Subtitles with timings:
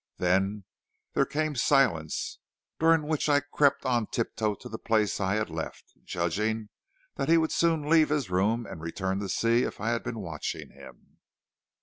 [0.17, 0.63] Then
[1.13, 2.39] there came silence,
[2.79, 6.69] during which I crept on tiptoe to the place I had left, judging
[7.17, 10.17] that he would soon leave his room and return to see if I had been
[10.17, 11.19] watching him.